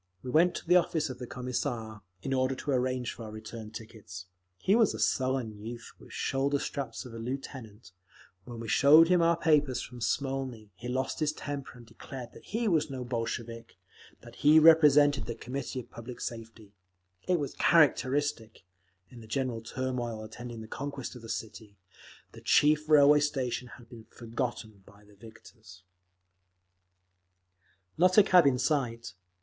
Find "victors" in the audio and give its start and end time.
25.13-25.83